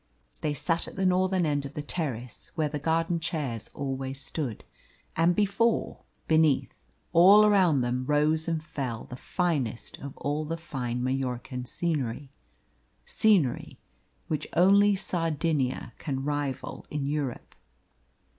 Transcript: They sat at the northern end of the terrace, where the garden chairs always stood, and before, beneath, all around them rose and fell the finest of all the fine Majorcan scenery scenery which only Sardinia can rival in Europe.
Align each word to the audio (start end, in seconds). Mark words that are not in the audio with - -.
They 0.41 0.55
sat 0.55 0.87
at 0.87 0.95
the 0.95 1.05
northern 1.05 1.45
end 1.45 1.63
of 1.63 1.75
the 1.75 1.83
terrace, 1.83 2.49
where 2.55 2.69
the 2.69 2.79
garden 2.79 3.19
chairs 3.19 3.69
always 3.71 4.19
stood, 4.19 4.63
and 5.15 5.35
before, 5.35 5.99
beneath, 6.27 6.73
all 7.13 7.45
around 7.45 7.81
them 7.81 8.05
rose 8.07 8.47
and 8.47 8.63
fell 8.63 9.03
the 9.03 9.15
finest 9.15 9.99
of 9.99 10.17
all 10.17 10.43
the 10.43 10.57
fine 10.57 11.03
Majorcan 11.03 11.65
scenery 11.67 12.31
scenery 13.05 13.77
which 14.27 14.47
only 14.53 14.95
Sardinia 14.95 15.93
can 15.99 16.23
rival 16.23 16.87
in 16.89 17.05
Europe. 17.05 17.53